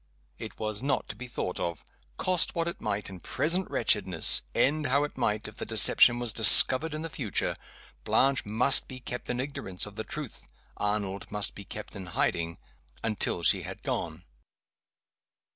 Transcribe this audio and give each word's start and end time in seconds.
It 0.39 0.57
was 0.59 0.81
not 0.81 1.07
to 1.09 1.15
be 1.15 1.27
thought 1.27 1.59
of. 1.59 1.85
Cost 2.17 2.55
what 2.55 2.67
it 2.67 2.81
might 2.81 3.07
in 3.07 3.19
present 3.19 3.69
wretchedness 3.69 4.41
end 4.55 4.87
how 4.87 5.03
it 5.03 5.15
might, 5.15 5.47
if 5.47 5.57
the 5.57 5.63
deception 5.65 6.17
was 6.17 6.33
discovered 6.33 6.95
in 6.95 7.03
the 7.03 7.07
future 7.09 7.55
Blanche 8.03 8.43
must 8.43 8.87
be 8.87 8.99
kept 8.99 9.29
in 9.29 9.39
ignorance 9.39 9.85
of 9.85 9.97
the 9.97 10.03
truth, 10.03 10.47
Arnold 10.75 11.29
must 11.31 11.53
be 11.53 11.65
kept 11.65 11.95
in 11.95 12.07
hiding 12.17 12.57
until 13.03 13.43
she 13.43 13.61
had 13.61 13.83
gone. 13.83 14.23